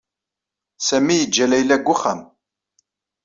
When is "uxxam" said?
1.93-2.21